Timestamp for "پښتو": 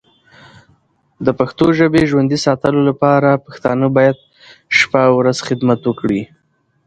1.39-1.65